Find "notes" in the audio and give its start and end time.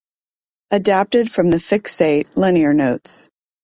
2.73-3.29